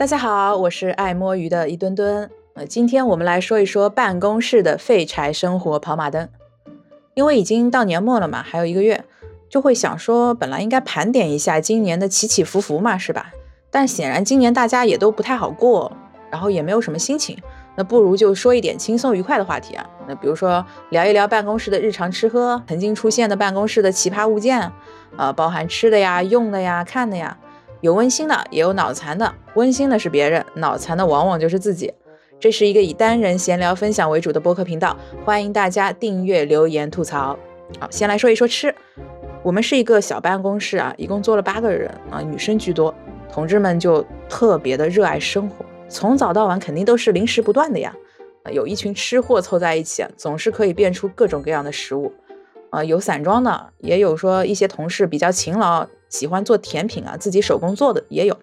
[0.00, 2.30] 大家好，我是爱摸鱼的一墩墩。
[2.54, 6.26] 呃，今天我们来说一说办公室的废柴生活跑马灯。
[7.12, 9.04] 因为已经到年末了嘛，还有一个月，
[9.50, 13.30] 就会想说，本来应该盘点一下今年的起起伏伏嘛，是吧？
[13.70, 15.92] 但显然今年大家也都不太好过，
[16.30, 17.36] 然后也没有什么心情。
[17.76, 19.86] 那不如就说一点轻松愉快的话题啊。
[20.08, 24.72] 那比如说聊一聊办公室的日常吃喝，曾经出现的办公室的奇葩物件，
[25.18, 27.36] 啊，包含吃的呀、用的呀、看的呀。
[27.80, 29.34] 有温馨的，也有脑残的。
[29.54, 31.92] 温馨的是别人，脑残的往往就是自己。
[32.38, 37.38] 这是一个以单人闲聊分享为主的播客频道，欢迎大家订阅、留言、吐槽。
[37.78, 38.74] 好，先来说一说吃。
[39.42, 42.94] 我们是一个小办公室啊，一共坐了八个人啊，女生居多。
[43.32, 47.94] 同志们就特别的热爱生活，从早到晚肯定都是零食不断的呀。
[48.50, 52.12] 有一群吃货凑在一起，总是可以变出各种各样的食物。
[52.70, 55.86] 啊，有散装的，也有说一些同事比较勤劳。
[56.10, 58.36] 喜欢做甜品啊，自己手工做的也有。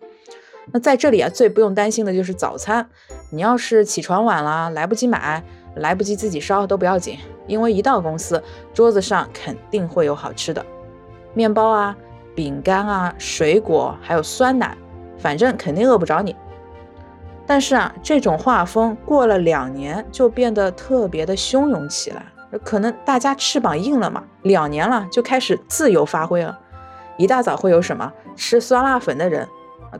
[0.71, 2.89] 那在这里啊，最不用担心的就是早餐。
[3.29, 5.43] 你要是起床晚了，来不及买，
[5.75, 8.41] 来不及自己烧都不要紧，因为一到公司，
[8.73, 10.65] 桌子上肯定会有好吃的，
[11.33, 11.95] 面包啊、
[12.35, 14.75] 饼干啊、水果，还有酸奶，
[15.17, 16.35] 反正肯定饿不着你。
[17.45, 22.25] 但是啊，这种画风过了两年就变得特别的汹涌起来，
[22.63, 26.59] 可能大家翅膀硬了嘛，两年了就开始自由发挥了。
[27.17, 29.47] 一大早会有什么吃酸辣粉的人，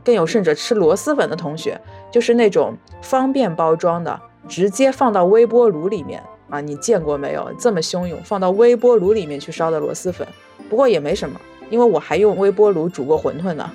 [0.04, 6.60] 更有甚者吃螺蛳粉的同学，就是那种方便包装的，直接放到微波炉里面啊！
[6.60, 10.26] 你见过没有这么汹涌放到微波炉里面去烧的螺蛳粉？
[10.70, 13.70] 不过也没什么，因为我还用微波炉煮过馄饨呢。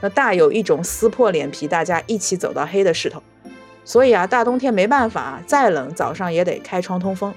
[0.00, 3.22] 那大有一种撕破脸皮，大家一起走到黑的势头。
[3.84, 7.32] 所以啊，大冬天没办法，再冷早上也得开窗通风。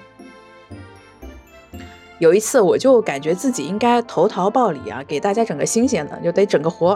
[2.20, 6.90] 有一次，我就感觉自己应该投桃报李啊，给大家整个新鲜的，就得整个活，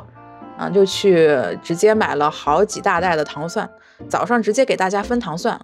[0.58, 3.68] 啊，就去直接买了好几大袋的糖蒜，
[4.06, 5.58] 早上直接给大家分糖蒜，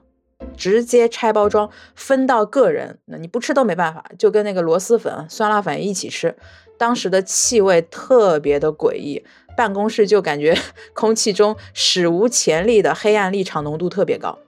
[0.57, 6.35] 直接拆包装分到个人，那你不吃都没办法，就跟那个螺蛳粉、酸辣粉一起吃。
[6.79, 9.23] 当时的气味特别的诡异，
[9.55, 10.57] 办公室就感觉
[10.95, 14.39] 空气中史无前例的黑暗立场浓度特别高。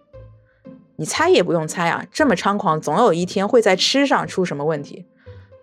[1.02, 5.04] 你猜也不用猜啊，这么猖狂，总有一天会在吃上出什么问题。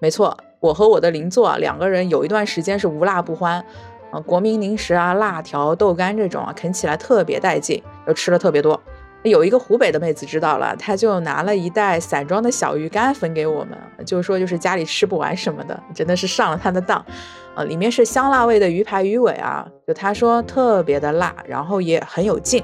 [0.01, 3.63] 没错，我和我的邻座两个人有一段时间是无辣不欢，
[4.11, 8.77] 啊，国民零食啊，辣条、豆干这种啊，啃起来特别带劲，又吃了特别多。
[9.23, 16.97] 有一个湖北的妹子知道了，她就拿了一袋散装的小鱼干分给我们，就说就是家里吃不完什么的，真的是上了她的当。
[17.55, 22.61] 啊，里面是香辣味的鱼排、鱼尾啊，就她说特别的辣，然后也很有劲。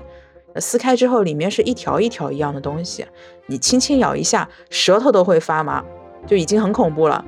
[0.59, 3.05] 撕开之后，里面是一条一条一样的东西，
[3.47, 5.83] 你轻轻咬一下，舌头都会发麻。
[6.27, 7.23] 就已经很恐怖了，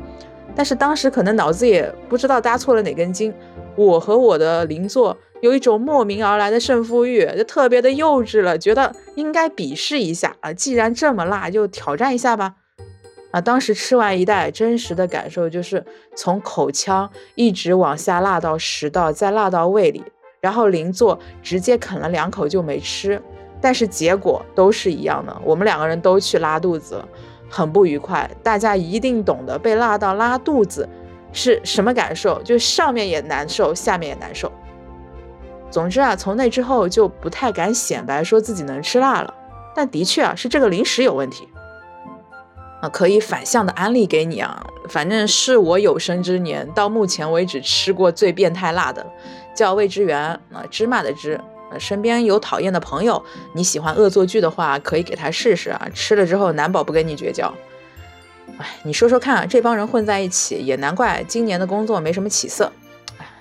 [0.56, 3.32] 但是当时可能脑子也不知道搭错了哪根筋，
[3.76, 12.56] 我和我的邻座有一种莫名而来的胜负欲，就特别的幼稚了，觉得应该比试一下啊，既然这么辣，就挑战一下吧。
[13.30, 20.04] 啊，当时吃完一袋，真实的感受就是从口腔一直往下辣到食道，再辣到胃里，
[20.42, 23.22] 然后邻座直接啃了两口就没吃，
[23.60, 27.08] 但是结果都是一样的，我们两个人都去拉肚子了。
[27.50, 30.88] 很不愉快，大家一定懂得被辣到拉肚子
[31.32, 34.52] 是什么感受，就上面也难受，下面也难受。
[35.72, 39.34] 总之啊，从那之后就不太敢显摆说自己能吃辣了。
[39.74, 41.48] 但的确啊，是这个零食有问题
[42.82, 49.06] 啊，可以反向的安利给你啊，反正是我有生之年到目前为止吃过最变态辣的，
[49.58, 50.20] 叫味之源
[50.54, 51.42] 啊，芝麻的芝。
[51.72, 53.22] 呃，身边有讨厌的朋友，
[53.54, 55.90] 你喜欢恶作剧的话，可以给他试试啊。
[55.94, 57.52] 吃了之后，难保不跟你绝交。
[58.60, 62.72] 哎，你说说看，这帮人混在一起，也难怪今年的工作没什么起色。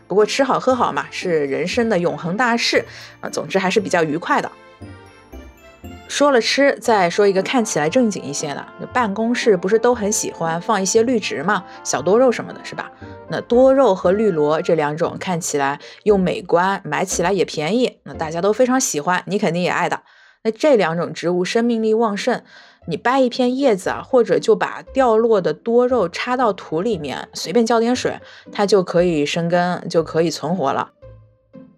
[0.09, 2.85] 不过吃好喝好嘛，是人生的永恒大事
[3.21, 3.29] 啊。
[3.29, 4.51] 总之还是比较愉快的。
[6.09, 8.67] 说了吃，再说一个看起来正经一些的。
[8.93, 12.91] 办公室不是都很喜欢放一些绿植嘛，小多肉什么的，是吧？
[13.29, 20.03] 那多肉和绿萝这两种看起来又美观，买起来也便宜，那大家都非常喜欢，你肯定也爱的。
[20.45, 22.43] 那这两种植物生命力旺盛，
[22.87, 28.21] 你掰一片叶子啊，或者就把掉落的多肉插到土里面，随便浇点水，
[28.53, 30.93] 它就可以生根，就可以存活了。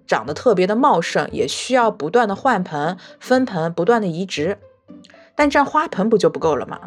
[0.07, 4.59] 长得特别的茂盛，也需要不断的换盆、分盆，不断的移植。
[5.35, 6.79] 但这样花盆不就不够了吗？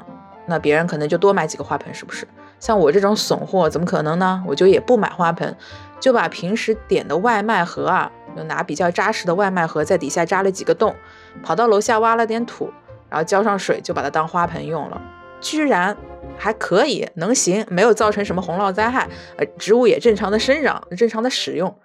[0.48, 2.28] 那别人可能就多买几个花盆，是不是？
[2.62, 4.42] 像我这种怂货，怎么可能呢？
[4.48, 5.58] 我就也不买花盆，
[6.00, 10.96] 就把平时点的外卖盒啊，就拿比较扎实的外卖盒，在底下扎了几个洞，
[11.42, 12.70] 跑到楼下挖了点土，
[13.10, 15.02] 然后浇上水，就把它当花盆用了。
[15.42, 15.98] 居然
[16.38, 21.76] 还可以，能行，没有造成什么洪涝灾害，呃，植物也正常的生长，正常的使用。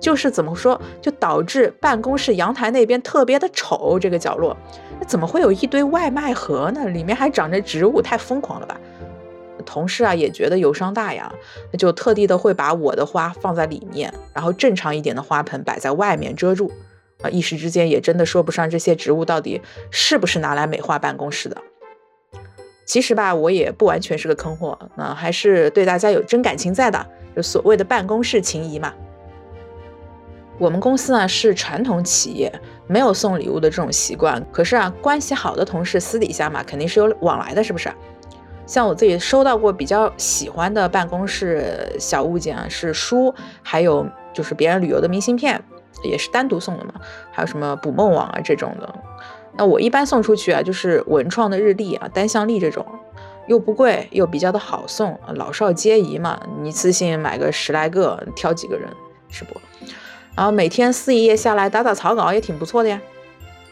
[0.00, 3.96] 就是怎么说，就导致办公室阳台那边特别的丑。
[4.00, 4.56] 这个角落，
[4.98, 6.88] 那怎么会有一堆外卖盒呢？
[6.88, 8.76] 里面还长着植物，太疯狂了吧！
[9.66, 11.30] 同事啊也觉得有伤大雅，
[11.70, 16.72] 那就特地的会把我的花放在里面，然后正常一点的花盆摆在外面遮住。
[17.22, 21.56] 啊，一时之间也真的说不上这些植物到底是不是拿来美化办公室的。
[22.84, 28.92] 其实吧，我也不完全是个坑货，那还是对大家有真感情在的，就所谓的办公室情谊嘛。
[30.58, 32.52] 我们公司呢是传统企业，
[32.86, 34.42] 没有送礼物的这种习惯。
[34.52, 37.90] 可是啊，关系好的同事私底下嘛，肯定是有往来的，是不是？
[38.66, 43.32] 像我自己收到过比较喜欢的办公室小物件啊，是书，
[43.62, 45.62] 还有就是别人旅游的明信片，
[46.02, 46.94] 也是单独送的嘛。
[47.30, 48.94] 还有什么捕梦网啊这种的。
[49.56, 52.84] 那我一般送出去啊，就是文创的日历啊、单向历这种，
[53.46, 56.38] 又不贵，又比较的好送，老少皆宜嘛。
[56.64, 58.88] 一次性买个十来个，挑几个人，
[59.30, 59.58] 是不？
[60.34, 63.00] 然后每天撕一页下来，打打草稿也挺不错的呀。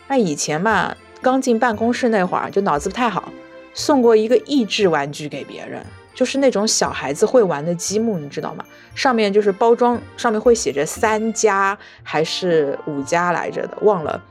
[0.08, 3.30] 那以前吧，刚进办公室那会儿，就脑子不太好，
[3.74, 5.84] 送过一个益智玩具给别人，
[6.14, 8.64] 就是那种小孩子会玩的积木，你知道吗？
[8.94, 14.22] 上面就是包装上面会写着三加还是五加来着的，忘了。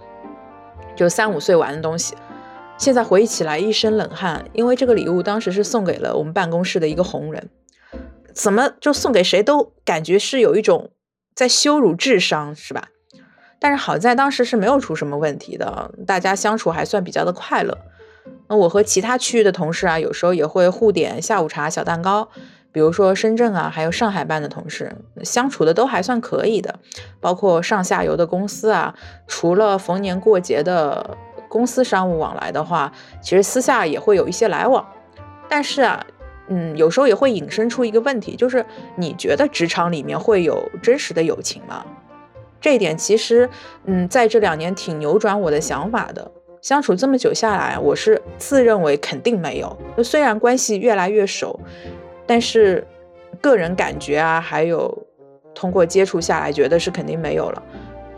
[0.95, 2.15] 就三五岁玩的东西，
[2.77, 7.49] 现在回忆起来一身冷汗，因为这个礼物当时是送给了我们办公室的一个红人，
[8.33, 10.89] 怎么就送给谁都感觉是有一种。
[11.35, 12.89] 在羞辱智商是吧？
[13.59, 17.75] 但是好在当时是没有出什么问题的，大家相处还算比较的快乐。
[18.47, 22.27] 那我和其他区域的同事啊，有时候也会互点下午茶、小蛋糕。
[22.71, 26.79] 比如说深圳啊，还有上海办的同事，相处的都还算可以的。
[27.19, 28.95] 包括上下游的公司啊，
[29.27, 31.17] 除了逢年过节的
[31.47, 32.91] 公司商务往来的话，
[33.21, 34.85] 其实私下也会有一些来往。
[35.47, 36.05] 但是啊。
[36.49, 38.63] 嗯，有时候也会引申出一个问题，就是
[38.97, 41.85] 你觉得职场里面会有真实的友情吗？
[42.59, 43.49] 这一点其实，
[43.85, 46.29] 嗯，在这两年挺扭转我的想法的。
[46.63, 49.77] 相处这么久下来，我是自认为肯定没有。
[50.01, 51.59] 虽然关系越来越熟，
[52.25, 52.87] 但是
[53.41, 55.05] 个人感觉啊，还有
[55.53, 57.61] 通过接触下来，觉得是肯定没有了。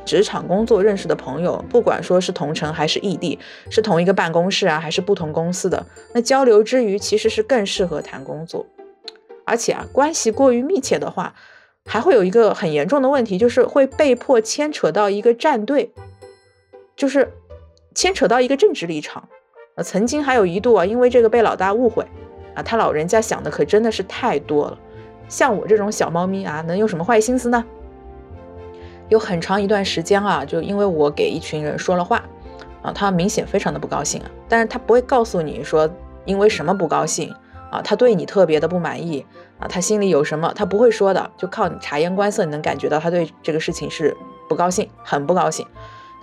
[0.06, 3.39] 职场工作认识的朋友，不管说是同城还是异地，
[3.71, 5.83] 是同一个办公室啊，还是不同公司的，
[6.13, 8.63] 那交流之余，其实是更适合谈工作。
[9.44, 11.33] 而且啊，关系过于密切的话，
[11.86, 15.92] 还会有一个很严重的问题，就是会被迫牵扯到一个战队，
[16.95, 17.31] 就是
[17.95, 19.27] 牵扯到一个政治立场。
[19.75, 22.06] 呃，曾经还有一度啊，因为这个被老大误会
[22.53, 24.77] 啊，他老人家想的可真的是太多了。
[25.27, 27.65] 像我这种小猫咪啊，能有什么坏心思呢？
[29.09, 32.24] 有很长一段时间啊，就因为我给一群人说了话，
[32.81, 35.89] 啊，他明显非常的不高兴啊，但是他不会告诉你说
[36.25, 37.33] 因为什么不高兴
[37.71, 39.25] 啊，他对你特别的不满意
[39.59, 44.15] 啊，他心里有什么，他不会说的，就靠你察言观色，你能感觉到他对这个事情是
[44.47, 45.68] 不高兴，很不高兴。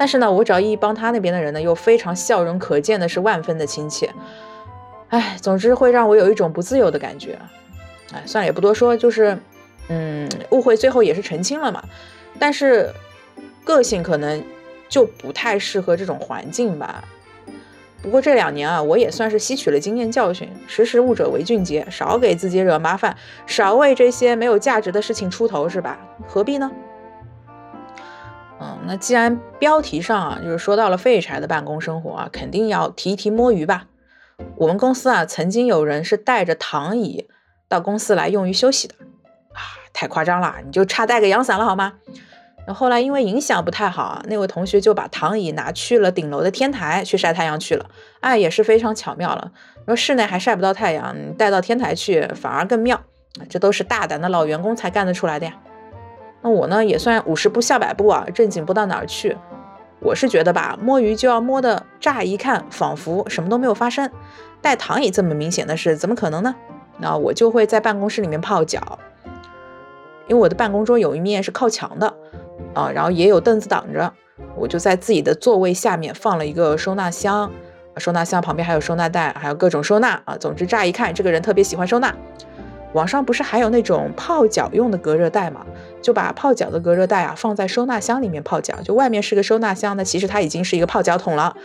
[0.03, 4.13] 但是呢，我只要一帮他那边的人呢，又非常笑容可见的是万分的亲切，
[5.11, 7.39] 哎，总之会让我有一种不自由的感觉，
[8.13, 9.39] 哎，算了，也不多说，就是，
[9.87, 11.85] 嗯，误会最后也是澄清了嘛。
[12.37, 12.93] 但是，
[13.63, 14.43] 个性可能
[14.89, 17.05] 就不太适合这种环境吧。
[18.03, 23.17] 不过这两年啊，我也算是吸取了经验教训，识时务者为俊杰，少给自己惹麻烦，
[23.47, 25.97] 少为这些没有价值的事情出头，是吧？
[26.27, 26.69] 何必呢？
[28.63, 33.87] 嗯，那既然标题上啊，就是说到了废柴的办公生活啊，肯定要提一提摸鱼吧。
[34.57, 37.29] 我们公司啊，曾经有人是带着躺椅
[37.69, 38.95] 到公司来用于休息的
[39.53, 39.61] 啊。
[39.93, 41.95] 太夸张了，你就差带个阳伞了好吗？
[42.65, 47.91] 那后来因为影响不太好啊，那位同学就把躺椅拿去了顶楼的天台去晒太阳去了。
[48.21, 49.51] 哎，也是非常巧妙了。
[49.87, 53.01] 说室内还晒不到太阳，带到天台去反而更妙。
[53.51, 55.55] 这都是大胆的老员工才干得出来的呀。
[56.43, 59.37] 那我呢也算五十步笑百步啊，正经不到哪儿去。
[60.01, 64.11] 我是觉得吧，摸鱼就要摸的乍一看仿佛什么都没有发生。
[64.61, 66.55] 带躺椅这么明显的事，怎么可能呢？
[66.99, 68.99] 那我就会在办公室里面泡脚。
[70.29, 72.13] 因为我的办公桌有一面是靠墙的，
[72.75, 74.13] 啊，然后也有凳子挡着，
[74.57, 77.51] 我就在自己的座位下面放了一个收纳箱，
[77.97, 80.37] 收纳箱旁边还有收纳袋，还有各种收纳啊。
[80.39, 82.15] 总之，乍一看这个人特别喜欢收纳。
[82.93, 85.65] 网上不是还有那种泡脚用的隔热袋吗？
[86.01, 91.57] 就把泡脚的隔热袋啊放在收纳箱里面泡脚，就外面是个收纳箱，那其实它已经是一个泡脚桶了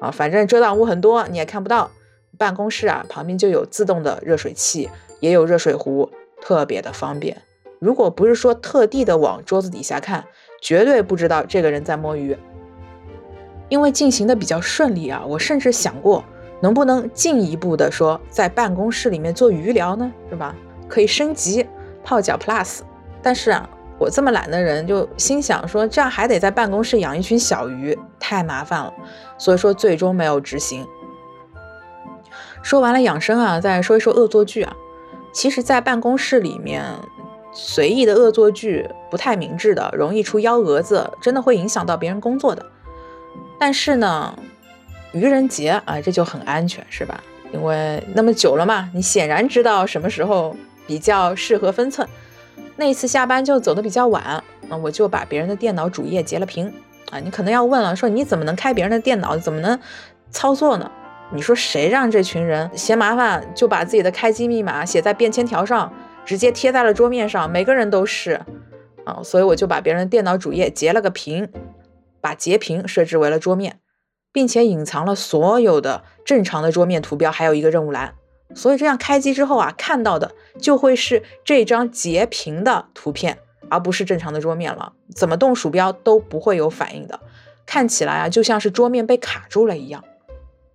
[0.00, 0.10] 啊。
[0.10, 1.90] 反正遮挡物很多，你也看不到。
[2.38, 4.88] 办公室啊旁边就有自动的热水器，
[5.20, 6.10] 也有热水壶，
[6.40, 7.42] 特别的方便。
[7.78, 10.24] 如果不是说特地的往桌子底下看，
[10.60, 12.36] 绝对不知道这个人在摸鱼。
[13.68, 16.24] 因为进行的比较顺利啊，我甚至想过
[16.60, 20.56] 能不能进一步的说在办公室里面做鱼疗呢，是吧？
[20.92, 21.66] 可以升级
[22.04, 22.80] 泡脚 Plus。
[23.22, 23.66] 但是啊，
[23.98, 28.92] 我这么懒的人就心想说，这样还得在办公室养一群小鱼，太麻烦了，
[29.38, 30.86] 所以说最终没有执行。
[32.62, 34.76] 说完了养生啊，再说一说恶作剧啊。
[35.32, 36.84] 其实，在办公室里面
[37.54, 42.66] 随意的恶作剧不太明智的，容易出幺蛾子，真的会影响到别人工作的。
[43.58, 44.36] 但是呢，
[45.12, 47.22] 愚人节啊，这就很安全，是吧？
[47.52, 50.56] 因为那么久了嘛，你显然知道什么时候
[50.86, 52.08] 比较适合分寸。
[52.76, 56.72] 那次下班就走的比较晚，那我就把别人的电脑主页截了屏
[57.10, 57.18] 啊。
[57.18, 59.78] 你可能要问了，说你怎么能开别人的电脑，怎么能
[60.30, 60.90] 操作呢？
[61.34, 65.92] 你说谁让这群人嫌麻烦，就把自己的开机密码写在便签条上，
[66.24, 68.40] 直接贴在了桌面上，每个人都是
[69.04, 71.48] 啊，所以我就把别人电脑主页截了个屏，
[72.20, 73.78] 把截屏设置为了桌面，
[74.30, 78.14] 并且隐藏了所有的正常的桌面图标，还有一个任务栏，
[78.54, 80.30] 所以这样开机之后啊，看到的
[80.60, 87.20] 就会是这张截屏的图片，而不是正常的桌面了，怎么动鼠标都不会有反应的，
[87.66, 90.02] 看起来啊就像是桌面被卡住了一样。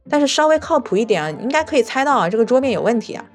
[0.10, 3.26] 但是稍微靠谱一点啊，应该可以猜到啊，这个桌面有问题啊，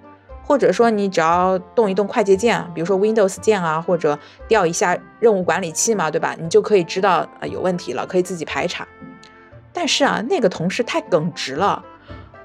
[0.43, 4.19] 或者说你只要动一动快捷键，比如说 Windows 键啊，或者
[4.49, 6.35] 调一下任务管理器嘛，对吧？
[6.41, 8.89] 你就可以知道啊有问题了，可以自己排查。
[9.73, 11.85] 但是啊，那个同事太耿直了，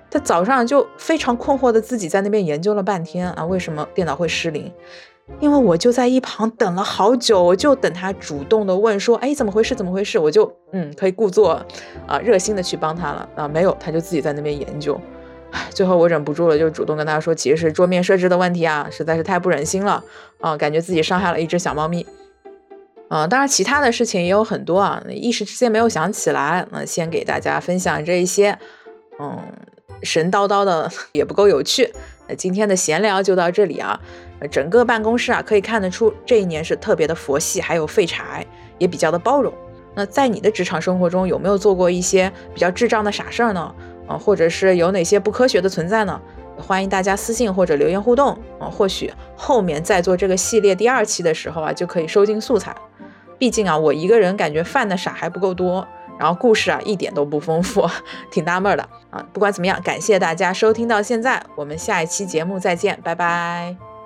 [0.10, 4.72] 他早上就非常困惑的自己在那边研究了半天啊，为什么电脑会失灵？
[5.42, 9.76] 因为我就在一旁等了好久，我就等他主动的问说，哎，怎么回事？
[9.76, 10.18] 怎么回事？
[10.18, 11.62] 我就嗯，可以故作
[12.08, 14.98] 啊热心的去帮他了啊，没有，他就自己在那边研究。
[15.52, 20.02] 唉， 最后我忍不住了，就主动跟他说，其实是桌面设置的问题啊，实在是太不忍心了
[20.40, 22.06] 啊，感觉自己伤害了一只小猫咪。
[23.10, 28.58] 啊，当然其他的事情也有很多啊，一时之间没有想起来，那先给大家分享这一些，
[29.20, 29.40] 嗯，
[30.04, 31.92] 神叨叨的也不够有趣。
[32.28, 34.00] 那今天的闲聊就到这里啊。
[34.52, 38.46] 整个办公室啊，可以看得出这一年是特别的佛系，还有废柴，
[38.78, 39.52] 也比较的包容。
[39.96, 43.74] 那在你的职场生活中，有没有做过一些比较智障的傻事儿呢？
[44.08, 46.22] 啊，或者是有哪些不科学的存在呢？
[46.56, 48.70] 欢迎大家私信或者留言互动啊。
[48.70, 52.76] 或许后面在做这个系列第二期的时候啊，就可以收进素材。
[53.40, 55.88] 毕竟啊，我一个人感觉犯的傻还不够多。
[56.20, 57.88] 然后故事啊一点都不丰富，
[58.32, 58.90] 挺纳闷的
[59.34, 63.97] 不管怎么样，感谢大家收听到现在，我们下一期节目再见，拜拜。